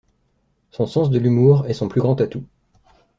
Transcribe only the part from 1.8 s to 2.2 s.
plus grand